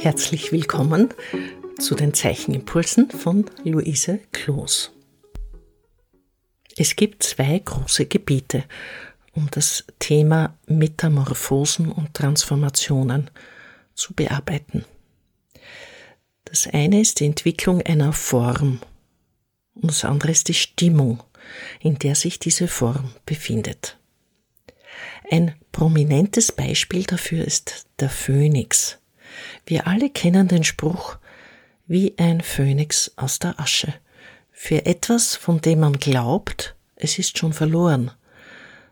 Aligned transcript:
Herzlich 0.00 0.52
willkommen 0.52 1.12
zu 1.80 1.96
den 1.96 2.14
Zeichenimpulsen 2.14 3.10
von 3.10 3.46
Luise 3.64 4.20
Kloos. 4.30 4.92
Es 6.76 6.94
gibt 6.94 7.24
zwei 7.24 7.58
große 7.58 8.06
Gebiete, 8.06 8.62
um 9.32 9.50
das 9.50 9.84
Thema 9.98 10.56
Metamorphosen 10.66 11.90
und 11.90 12.14
Transformationen 12.14 13.28
zu 13.94 14.14
bearbeiten. 14.14 14.84
Das 16.44 16.68
eine 16.68 17.00
ist 17.00 17.18
die 17.18 17.26
Entwicklung 17.26 17.82
einer 17.82 18.12
Form 18.12 18.80
und 19.74 19.90
das 19.90 20.04
andere 20.04 20.30
ist 20.30 20.46
die 20.46 20.54
Stimmung, 20.54 21.24
in 21.80 21.98
der 21.98 22.14
sich 22.14 22.38
diese 22.38 22.68
Form 22.68 23.10
befindet. 23.26 23.98
Ein 25.28 25.56
prominentes 25.72 26.52
Beispiel 26.52 27.02
dafür 27.02 27.44
ist 27.44 27.86
der 27.98 28.10
Phönix. 28.10 28.98
Wir 29.66 29.86
alle 29.86 30.10
kennen 30.10 30.48
den 30.48 30.64
Spruch 30.64 31.18
wie 31.86 32.14
ein 32.18 32.40
Phönix 32.40 33.12
aus 33.16 33.38
der 33.38 33.58
Asche. 33.58 33.94
Für 34.52 34.86
etwas, 34.86 35.36
von 35.36 35.60
dem 35.60 35.80
man 35.80 35.94
glaubt, 35.94 36.74
es 36.96 37.18
ist 37.18 37.38
schon 37.38 37.52
verloren, 37.52 38.10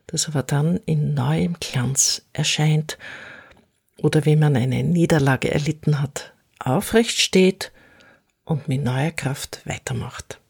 das 0.07 0.29
aber 0.29 0.43
dann 0.43 0.79
in 0.87 1.15
neuem 1.15 1.57
Glanz 1.61 2.23
erscheint 2.33 2.99
oder 3.99 4.25
wenn 4.25 4.39
man 4.39 4.57
eine 4.57 4.83
Niederlage 4.85 5.51
erlitten 5.51 6.01
hat, 6.01 6.33
aufrecht 6.59 7.21
steht 7.21 7.73
und 8.45 8.69
mit 8.69 8.83
neuer 8.83 9.11
Kraft 9.11 9.61
weitermacht. 9.65 10.41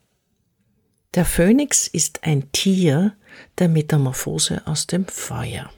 Der 1.14 1.24
Phönix 1.24 1.86
ist 1.86 2.24
ein 2.24 2.52
Tier 2.52 3.16
der 3.58 3.68
Metamorphose 3.68 4.62
aus 4.66 4.86
dem 4.86 5.06
Feuer. 5.06 5.70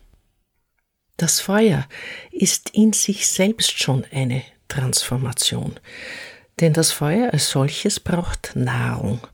Das 1.19 1.41
Feuer 1.41 1.85
ist 2.31 2.71
in 2.71 2.93
sich 2.93 3.27
selbst 3.27 3.77
schon 3.77 4.05
eine 4.13 4.43
Transformation, 4.69 5.75
denn 6.61 6.73
das 6.73 6.93
Feuer 6.93 7.33
als 7.33 7.51
solches 7.51 7.99
braucht 7.99 8.53
Nahrung, 8.55 9.27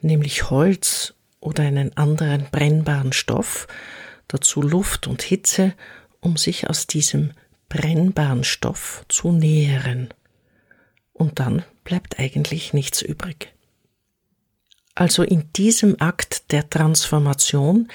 nämlich 0.00 0.50
Holz 0.50 1.14
oder 1.38 1.62
einen 1.62 1.96
anderen 1.96 2.48
brennbaren 2.50 3.12
Stoff, 3.12 3.68
dazu 4.26 4.60
Luft 4.60 5.06
und 5.06 5.22
Hitze, 5.22 5.72
um 6.18 6.36
sich 6.36 6.68
aus 6.68 6.88
diesem 6.88 7.30
brennbaren 7.68 8.42
Stoff 8.42 9.04
zu 9.08 9.30
nähren. 9.30 10.12
Und 11.12 11.38
dann 11.38 11.64
bleibt 11.84 12.18
eigentlich 12.18 12.72
nichts 12.72 13.02
übrig. 13.02 13.52
Also 14.96 15.22
in 15.22 15.52
diesem 15.52 15.94
Akt 16.00 16.50
der 16.50 16.68
Transformation 16.68 17.86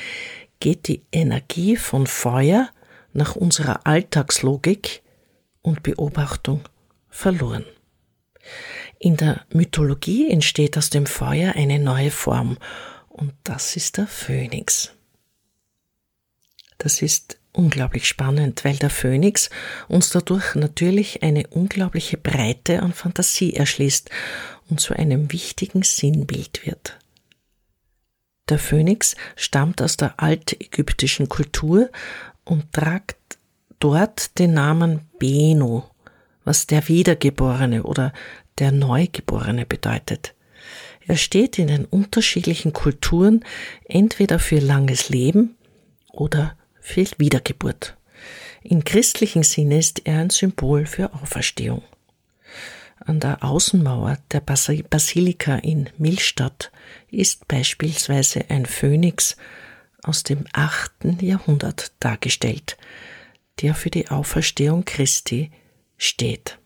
geht 0.61 0.87
die 0.87 1.01
Energie 1.11 1.75
von 1.75 2.07
Feuer 2.07 2.69
nach 3.15 3.35
unserer 3.35 3.87
Alltagslogik 3.87 5.01
und 5.61 5.81
Beobachtung 5.83 6.61
verloren. 7.09 7.65
In 8.99 9.17
der 9.17 9.45
Mythologie 9.51 10.29
entsteht 10.29 10.77
aus 10.77 10.89
dem 10.89 11.05
Feuer 11.05 11.53
eine 11.55 11.79
neue 11.79 12.11
Form, 12.11 12.57
und 13.07 13.33
das 13.43 13.77
ist 13.77 13.97
der 13.97 14.07
Phönix. 14.07 14.91
Das 16.77 17.01
ist 17.01 17.39
unglaublich 17.53 18.07
spannend, 18.07 18.65
weil 18.65 18.75
der 18.75 18.89
Phönix 18.89 19.49
uns 19.87 20.09
dadurch 20.09 20.55
natürlich 20.55 21.23
eine 21.23 21.47
unglaubliche 21.47 22.17
Breite 22.17 22.81
an 22.81 22.91
Fantasie 22.91 23.53
erschließt 23.53 24.09
und 24.69 24.81
zu 24.81 24.93
einem 24.93 25.31
wichtigen 25.31 25.83
Sinnbild 25.83 26.65
wird. 26.65 26.99
Der 28.49 28.59
Phönix 28.59 29.15
stammt 29.35 29.81
aus 29.81 29.97
der 29.97 30.19
altägyptischen 30.19 31.29
Kultur 31.29 31.89
und 32.45 32.71
tragt 32.71 33.37
dort 33.79 34.39
den 34.39 34.53
Namen 34.53 35.01
Beno, 35.19 35.89
was 36.43 36.67
der 36.67 36.87
Wiedergeborene 36.87 37.83
oder 37.83 38.13
der 38.59 38.71
Neugeborene 38.71 39.65
bedeutet. 39.65 40.33
Er 41.07 41.17
steht 41.17 41.59
in 41.59 41.67
den 41.67 41.85
unterschiedlichen 41.85 42.73
Kulturen 42.73 43.43
entweder 43.87 44.39
für 44.39 44.59
langes 44.59 45.09
Leben 45.09 45.55
oder 46.11 46.55
für 46.79 47.05
Wiedergeburt. 47.17 47.97
Im 48.63 48.83
christlichen 48.83 49.43
Sinne 49.43 49.77
ist 49.77 50.05
er 50.05 50.19
ein 50.19 50.31
Symbol 50.31 50.85
für 50.87 51.13
Auferstehung. 51.13 51.83
An 52.99 53.19
der 53.19 53.43
Außenmauer 53.43 54.17
der 54.31 54.39
Basilika 54.39 55.57
in 55.57 55.89
Millstatt 55.97 56.71
ist 57.11 57.47
beispielsweise 57.47 58.45
ein 58.49 58.65
Phönix 58.65 59.37
aus 60.07 60.23
dem 60.23 60.45
achten 60.53 61.19
Jahrhundert 61.19 61.93
dargestellt, 61.99 62.77
der 63.61 63.73
für 63.75 63.89
die 63.89 64.09
Auferstehung 64.09 64.85
Christi 64.85 65.51
steht. 65.97 66.59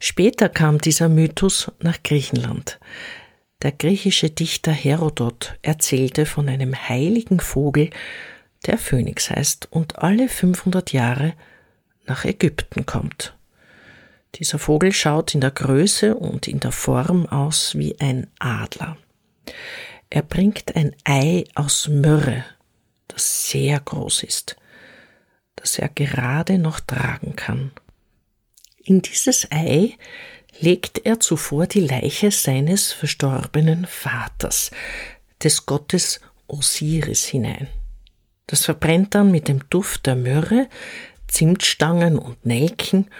Später 0.00 0.48
kam 0.48 0.78
dieser 0.80 1.08
Mythos 1.08 1.70
nach 1.80 2.02
Griechenland. 2.02 2.78
Der 3.62 3.72
griechische 3.72 4.30
Dichter 4.30 4.72
Herodot 4.72 5.56
erzählte 5.62 6.26
von 6.26 6.48
einem 6.48 6.74
heiligen 6.88 7.40
Vogel, 7.40 7.90
der 8.66 8.78
Phönix 8.78 9.30
heißt 9.30 9.68
und 9.70 9.98
alle 9.98 10.28
500 10.28 10.92
Jahre 10.92 11.34
nach 12.06 12.24
Ägypten 12.24 12.86
kommt. 12.86 13.36
Dieser 14.36 14.58
Vogel 14.58 14.92
schaut 14.92 15.34
in 15.34 15.40
der 15.40 15.50
Größe 15.50 16.14
und 16.14 16.48
in 16.48 16.60
der 16.60 16.72
Form 16.72 17.26
aus 17.26 17.76
wie 17.76 17.98
ein 18.00 18.26
Adler. 18.38 18.96
Er 20.10 20.22
bringt 20.22 20.76
ein 20.76 20.94
Ei 21.04 21.44
aus 21.54 21.88
Myrrhe, 21.88 22.44
das 23.08 23.48
sehr 23.48 23.80
groß 23.80 24.22
ist, 24.22 24.56
das 25.56 25.78
er 25.78 25.88
gerade 25.88 26.58
noch 26.58 26.80
tragen 26.80 27.36
kann. 27.36 27.72
In 28.82 29.02
dieses 29.02 29.50
Ei 29.50 29.96
legt 30.60 31.04
er 31.04 31.20
zuvor 31.20 31.66
die 31.66 31.80
Leiche 31.80 32.30
seines 32.30 32.92
verstorbenen 32.92 33.86
Vaters, 33.86 34.70
des 35.42 35.66
Gottes 35.66 36.20
Osiris, 36.46 37.24
hinein. 37.24 37.68
Das 38.46 38.64
verbrennt 38.64 39.14
dann 39.14 39.30
mit 39.30 39.48
dem 39.48 39.68
Duft 39.70 40.06
der 40.06 40.16
Myrrhe, 40.16 40.68
Zimtstangen 41.28 42.18
und 42.18 42.44
Nelken 42.44 43.10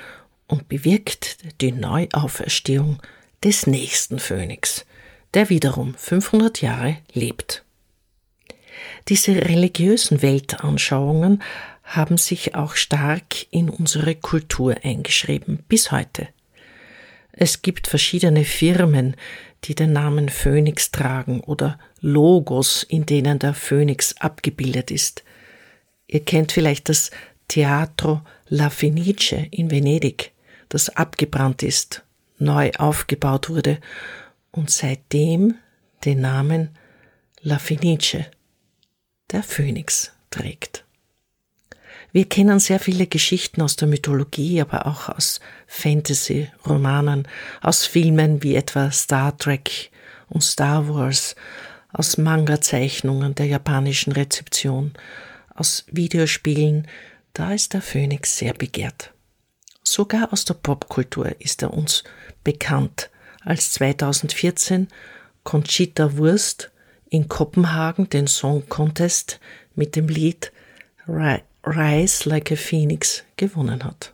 und 0.46 0.68
bewirkt 0.68 1.60
die 1.60 1.72
Neuauferstehung 1.72 3.02
des 3.42 3.66
nächsten 3.66 4.18
Phönix, 4.18 4.84
der 5.34 5.50
wiederum 5.50 5.94
500 5.94 6.62
Jahre 6.62 6.98
lebt. 7.12 7.64
Diese 9.08 9.34
religiösen 9.34 10.22
Weltanschauungen 10.22 11.42
haben 11.82 12.16
sich 12.16 12.54
auch 12.54 12.76
stark 12.76 13.46
in 13.50 13.68
unsere 13.68 14.14
Kultur 14.14 14.76
eingeschrieben 14.82 15.62
bis 15.68 15.92
heute. 15.92 16.28
Es 17.32 17.62
gibt 17.62 17.88
verschiedene 17.88 18.44
Firmen, 18.44 19.16
die 19.64 19.74
den 19.74 19.92
Namen 19.92 20.28
Phönix 20.28 20.90
tragen 20.90 21.40
oder 21.40 21.78
Logos, 22.00 22.84
in 22.84 23.06
denen 23.06 23.38
der 23.38 23.54
Phönix 23.54 24.16
abgebildet 24.18 24.90
ist. 24.90 25.24
Ihr 26.06 26.24
kennt 26.24 26.52
vielleicht 26.52 26.88
das 26.88 27.10
Teatro 27.48 28.22
La 28.48 28.70
Fenice 28.70 29.48
in 29.50 29.70
Venedig, 29.70 30.32
das 30.68 30.90
abgebrannt 30.90 31.62
ist, 31.62 32.02
neu 32.38 32.70
aufgebaut 32.78 33.50
wurde 33.50 33.78
und 34.54 34.70
seitdem 34.70 35.56
den 36.04 36.20
Namen 36.20 36.70
La 37.40 37.58
Fenice, 37.58 38.26
der 39.30 39.42
Phönix, 39.42 40.12
trägt. 40.30 40.84
Wir 42.12 42.28
kennen 42.28 42.60
sehr 42.60 42.78
viele 42.78 43.08
Geschichten 43.08 43.60
aus 43.62 43.74
der 43.74 43.88
Mythologie, 43.88 44.60
aber 44.60 44.86
auch 44.86 45.08
aus 45.08 45.40
Fantasy-Romanen, 45.66 47.26
aus 47.60 47.84
Filmen 47.86 48.42
wie 48.44 48.54
etwa 48.54 48.92
Star 48.92 49.36
Trek 49.36 49.90
und 50.28 50.42
Star 50.42 50.88
Wars, 50.88 51.34
aus 51.92 52.16
Manga-Zeichnungen 52.16 53.34
der 53.34 53.46
japanischen 53.46 54.12
Rezeption, 54.12 54.92
aus 55.54 55.84
Videospielen, 55.90 56.86
da 57.32 57.52
ist 57.52 57.74
der 57.74 57.82
Phönix 57.82 58.38
sehr 58.38 58.54
begehrt. 58.54 59.12
Sogar 59.82 60.32
aus 60.32 60.44
der 60.44 60.54
Popkultur 60.54 61.40
ist 61.40 61.62
er 61.62 61.74
uns 61.74 62.04
bekannt, 62.44 63.10
als 63.44 63.72
2014 63.72 64.88
Conchita 65.42 66.16
Wurst 66.16 66.70
in 67.08 67.28
Kopenhagen 67.28 68.08
den 68.08 68.26
Song 68.26 68.68
Contest 68.68 69.38
mit 69.74 69.94
dem 69.96 70.08
Lied 70.08 70.52
Rise 71.06 72.28
Like 72.28 72.52
a 72.52 72.56
Phoenix 72.56 73.24
gewonnen 73.36 73.84
hat. 73.84 74.12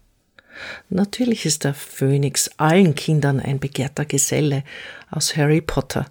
Natürlich 0.88 1.46
ist 1.46 1.64
der 1.64 1.74
Phönix 1.74 2.50
allen 2.58 2.94
Kindern 2.94 3.40
ein 3.40 3.60
begehrter 3.60 4.04
Geselle 4.04 4.64
aus 5.10 5.36
Harry 5.36 5.60
Potter, 5.60 6.10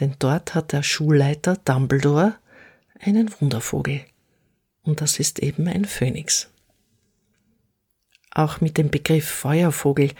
denn 0.00 0.16
dort 0.18 0.54
hat 0.54 0.72
der 0.72 0.82
Schulleiter 0.82 1.56
Dumbledore 1.64 2.34
einen 2.98 3.30
Wundervogel. 3.40 4.00
Und 4.82 5.00
das 5.00 5.18
ist 5.18 5.38
eben 5.40 5.68
ein 5.68 5.84
Phönix. 5.84 6.48
Auch 8.30 8.60
mit 8.60 8.76
dem 8.78 8.90
Begriff 8.90 9.28
Feuervogel 9.28 10.12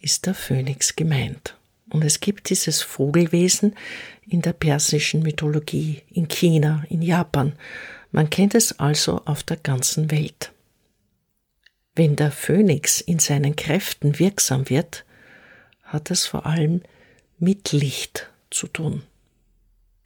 ist 0.00 0.26
der 0.26 0.34
Phönix 0.34 0.96
gemeint. 0.96 1.56
Und 1.94 2.04
es 2.04 2.20
gibt 2.20 2.50
dieses 2.50 2.82
Vogelwesen 2.82 3.74
in 4.28 4.42
der 4.42 4.52
persischen 4.52 5.22
Mythologie, 5.22 6.02
in 6.10 6.28
China, 6.28 6.84
in 6.88 7.00
Japan 7.00 7.54
man 8.14 8.30
kennt 8.30 8.54
es 8.54 8.78
also 8.78 9.22
auf 9.24 9.42
der 9.42 9.56
ganzen 9.56 10.12
Welt. 10.12 10.52
Wenn 11.96 12.14
der 12.14 12.30
Phönix 12.30 13.00
in 13.00 13.18
seinen 13.18 13.56
Kräften 13.56 14.20
wirksam 14.20 14.70
wird, 14.70 15.04
hat 15.82 16.12
es 16.12 16.24
vor 16.24 16.46
allem 16.46 16.82
mit 17.40 17.72
Licht 17.72 18.30
zu 18.52 18.68
tun. 18.68 19.02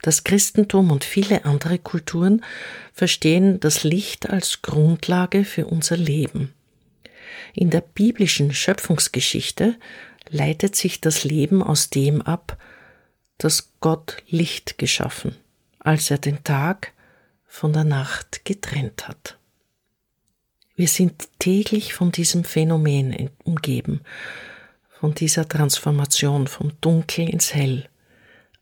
Das 0.00 0.25
Christentum 0.25 0.90
und 0.90 1.05
viele 1.05 1.44
andere 1.44 1.79
Kulturen 1.79 2.43
verstehen 2.94 3.61
das 3.61 3.85
Licht 3.85 4.31
als 4.31 4.62
Grundlage 4.62 5.44
für 5.44 5.67
unser 5.67 5.99
Leben. 5.99 6.55
In 7.52 7.69
der 7.69 7.82
biblischen 7.82 8.55
Schöpfungsgeschichte 8.55 9.76
leitet 10.31 10.77
sich 10.77 11.01
das 11.01 11.25
Leben 11.25 11.63
aus 11.63 11.91
dem 11.91 12.23
ab, 12.23 12.59
dass 13.39 13.73
Gott 13.81 14.23
Licht 14.29 14.79
geschaffen, 14.79 15.37
als 15.79 16.11
er 16.11 16.19
den 16.19 16.43
Tag 16.45 16.93
von 17.47 17.73
der 17.73 17.85
Nacht 17.85 18.45
getrennt 18.45 19.09
hat. 19.09 19.39
Wir 20.75 20.89
sind 20.89 21.29
täglich 21.39 21.95
von 21.95 22.13
diesem 22.13 22.45
Phänomen 22.45 23.31
umgeben, 23.45 24.01
von 24.89 25.15
dieser 25.15 25.49
Transformation 25.49 26.47
vom 26.47 26.73
Dunkel 26.81 27.29
ins 27.29 27.55
Hell, 27.55 27.89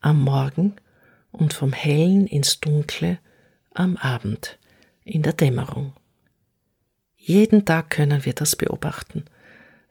am 0.00 0.22
Morgen 0.22 0.76
und 1.32 1.52
vom 1.52 1.72
Hellen 1.72 2.26
ins 2.26 2.60
Dunkle 2.60 3.18
am 3.74 3.96
Abend, 3.96 4.58
in 5.04 5.22
der 5.22 5.32
Dämmerung. 5.32 5.92
Jeden 7.16 7.64
Tag 7.64 7.90
können 7.90 8.24
wir 8.24 8.32
das 8.32 8.56
beobachten, 8.56 9.24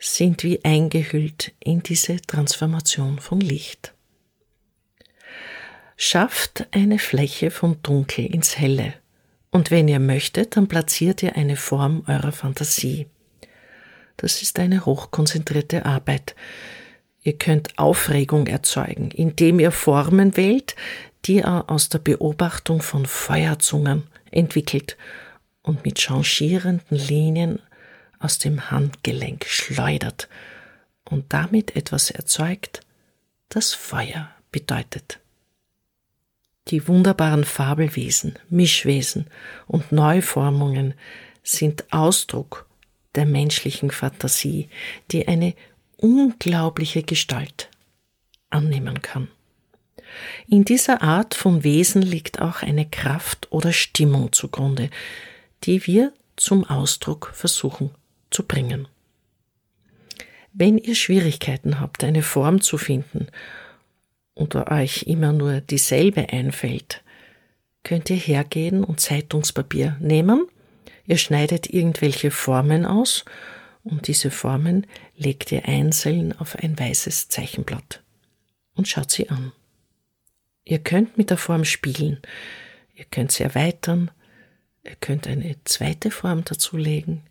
sind 0.06 0.44
wie 0.44 0.63
eingehüllt 0.63 1.54
in 1.60 1.81
diese 1.81 2.22
Transformation 2.22 3.19
von 3.19 3.40
Licht. 3.40 3.94
Schafft 5.98 6.68
eine 6.72 7.00
Fläche 7.00 7.52
vom 7.52 7.81
Dunkel 7.81 8.25
ins 8.25 8.57
Helle, 8.57 8.94
und 9.52 9.72
wenn 9.72 9.88
ihr 9.88 10.00
möchtet, 10.00 10.57
dann 10.57 10.68
platziert 10.68 11.24
ihr 11.24 11.38
eine 11.38 11.56
Form 11.56 12.04
eurer 12.07 12.34
Fantasie. 12.34 13.07
Das 14.18 14.42
ist 14.42 14.60
eine 14.60 14.86
hochkonzentrierte 14.86 15.86
Arbeit. 15.86 16.36
Ihr 17.22 17.38
könnt 17.38 17.78
Aufregung 17.80 18.48
erzeugen, 18.48 19.12
indem 19.12 19.60
ihr 19.62 19.72
Formen 19.72 20.36
wählt, 20.36 20.75
die 21.24 21.40
er 21.40 21.69
aus 21.69 21.88
der 21.90 22.00
Beobachtung 22.00 22.81
von 22.81 23.06
Feuerzungen 23.06 24.04
entwickelt 24.30 24.98
und 25.63 25.86
mit 25.86 26.00
changierenden 26.00 26.98
Linien 26.98 27.60
aus 28.19 28.39
dem 28.39 28.71
Handgelenk 28.71 29.45
schleudert 29.45 30.27
und 31.09 31.31
damit 31.33 31.75
etwas 31.75 32.12
erzeugt, 32.12 32.81
das 33.50 33.73
Feuer 33.73 34.29
bedeutet. 34.51 35.19
Die 36.69 36.88
wunderbaren 36.88 37.44
Fabelwesen, 37.44 38.39
Mischwesen 38.50 39.27
und 39.67 39.91
Neuformungen 39.91 40.95
sind 41.44 41.85
Ausdruck 41.91 42.67
der 43.13 43.25
menschlichen 43.25 43.91
Fantasie, 43.91 44.69
die 45.11 45.27
eine 45.27 45.53
unglaubliche 45.97 47.03
Gestalt 47.03 47.69
annehmen 48.50 49.01
kann. 49.01 49.27
In 50.47 50.65
dieser 50.65 51.01
Art 51.01 51.35
von 51.35 51.63
Wesen 51.63 52.01
liegt 52.01 52.41
auch 52.41 52.61
eine 52.61 52.89
Kraft 52.89 53.51
oder 53.51 53.71
Stimmung 53.71 54.31
zugrunde, 54.33 54.89
die 55.63 55.85
wir 55.85 56.13
zum 56.35 56.63
Ausdruck 56.63 57.31
versuchen 57.33 57.91
zu 58.35 58.43
bringen. 58.43 58.89
Wenn 60.51 60.77
ihr 60.77 60.95
Schwierigkeiten 60.95 61.79
habt, 61.79 62.03
eine 62.03 62.21
Form 62.21 62.59
zu 62.59 62.77
finden 62.77 63.27
oder 64.33 64.71
euch 64.71 65.03
immer 65.03 65.31
nur 65.31 65.61
dieselbe 65.61 66.27
einfällt, 66.29 67.01
könnt 67.83 68.09
ihr 68.09 68.17
hergehen 68.17 68.83
und 68.83 68.99
Zeitungspapier 68.99 69.95
nehmen, 70.01 70.47
ihr 71.05 71.17
schneidet 71.17 71.69
irgendwelche 71.69 72.29
Formen 72.29 72.85
aus 72.85 73.23
und 73.83 74.07
diese 74.07 74.31
Formen 74.31 74.85
legt 75.15 75.53
ihr 75.53 75.65
einzeln 75.65 76.37
auf 76.37 76.57
ein 76.57 76.77
weißes 76.77 77.29
Zeichenblatt 77.29 78.03
und 78.75 78.89
schaut 78.89 79.11
sie 79.11 79.29
an. 79.29 79.53
Ihr 80.65 80.79
könnt 80.79 81.17
mit 81.17 81.29
der 81.29 81.37
Form 81.37 81.63
spielen, 81.63 82.19
ihr 82.95 83.05
könnt 83.05 83.31
sie 83.31 83.43
erweitern, 83.43 84.11
ihr 84.83 84.95
könnt 84.99 85.25
eine 85.25 85.55
zweite 85.63 86.11
Form 86.11 86.43
dazulegen, 86.43 87.21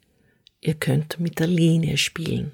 ihr 0.64 0.74
könnt 0.74 1.20
mit 1.20 1.38
der 1.38 1.46
Linie 1.46 1.98
spielen. 1.98 2.52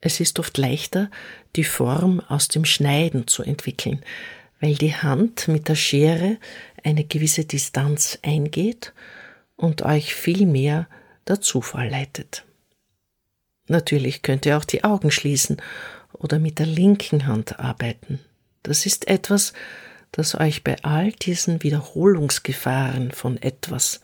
Es 0.00 0.20
ist 0.20 0.38
oft 0.38 0.56
leichter, 0.58 1.10
die 1.56 1.64
Form 1.64 2.20
aus 2.20 2.48
dem 2.48 2.64
Schneiden 2.64 3.26
zu 3.26 3.42
entwickeln, 3.42 4.04
weil 4.60 4.74
die 4.74 4.94
Hand 4.94 5.48
mit 5.48 5.68
der 5.68 5.74
Schere 5.74 6.38
eine 6.84 7.04
gewisse 7.04 7.44
Distanz 7.44 8.18
eingeht 8.22 8.92
und 9.56 9.82
euch 9.82 10.14
viel 10.14 10.46
mehr 10.46 10.86
der 11.26 11.40
Zufall 11.40 11.88
leitet. 11.88 12.44
Natürlich 13.68 14.22
könnt 14.22 14.46
ihr 14.46 14.58
auch 14.58 14.64
die 14.64 14.84
Augen 14.84 15.10
schließen 15.10 15.62
oder 16.12 16.38
mit 16.38 16.58
der 16.58 16.66
linken 16.66 17.26
Hand 17.26 17.58
arbeiten. 17.58 18.20
Das 18.62 18.84
ist 18.84 19.08
etwas, 19.08 19.54
das 20.12 20.34
euch 20.34 20.64
bei 20.64 20.76
all 20.82 21.12
diesen 21.12 21.62
Wiederholungsgefahren 21.62 23.12
von 23.12 23.40
etwas, 23.40 24.00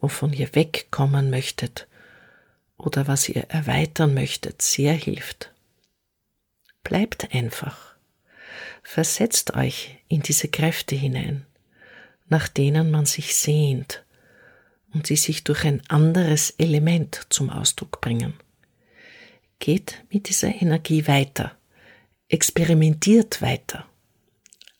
wovon 0.00 0.32
ihr 0.32 0.52
wegkommen 0.54 1.30
möchtet 1.30 1.86
oder 2.76 3.06
was 3.06 3.28
ihr 3.28 3.44
erweitern 3.50 4.14
möchtet, 4.14 4.62
sehr 4.62 4.94
hilft. 4.94 5.52
Bleibt 6.82 7.34
einfach. 7.34 7.94
Versetzt 8.82 9.54
euch 9.54 9.96
in 10.08 10.22
diese 10.22 10.48
Kräfte 10.48 10.96
hinein, 10.96 11.46
nach 12.28 12.48
denen 12.48 12.90
man 12.90 13.06
sich 13.06 13.36
sehnt 13.36 14.04
und 14.92 15.08
die 15.08 15.16
sich 15.16 15.44
durch 15.44 15.64
ein 15.64 15.82
anderes 15.88 16.50
Element 16.58 17.26
zum 17.30 17.50
Ausdruck 17.50 18.00
bringen. 18.00 18.34
Geht 19.60 20.04
mit 20.10 20.28
dieser 20.28 20.48
Energie 20.60 21.06
weiter, 21.06 21.56
experimentiert 22.28 23.40
weiter 23.40 23.86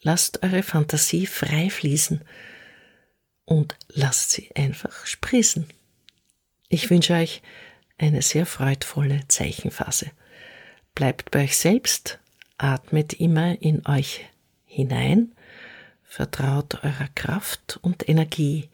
Lasst 0.05 0.43
eure 0.43 0.65
Fantasie 0.65 1.27
frei 1.27 1.71
fließen 1.71 2.23
und 3.45 3.77
lasst 3.89 4.33
sie 4.33 4.51
einfach 4.57 5.07
sprießen. 5.07 5.69
Ich 6.69 6.91
wünsche 6.91 7.15
euch 7.15 7.41
eine 8.03 8.23
sehr 8.23 8.47
freudvolle 8.47 9.21
Zeichenphase. 9.29 10.11
Bleibt 10.95 11.31
bei 11.31 11.45
euch 11.45 11.57
selbst, 11.57 12.19
atmet 12.59 13.15
immer 13.15 13.61
in 13.63 13.87
euch 13.87 14.25
hinein, 14.65 15.35
vertraut 16.03 16.83
eurer 16.83 17.09
Kraft 17.15 17.79
und 17.81 18.09
Energie 18.09 18.69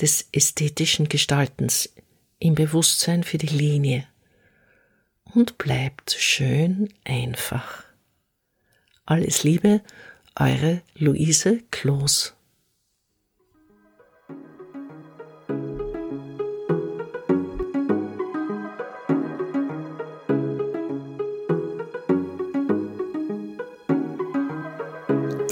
des 0.00 0.28
ästhetischen 0.32 1.08
Gestaltens 1.08 1.92
im 2.38 2.54
Bewusstsein 2.54 3.24
für 3.24 3.38
die 3.38 3.48
Linie 3.48 4.06
und 5.24 5.58
bleibt 5.58 6.12
schön 6.12 6.92
einfach. 7.04 7.84
Alles 9.04 9.42
Liebe 9.42 9.82
eure 10.36 10.80
Luise 10.94 11.60
Kloos. 11.70 12.34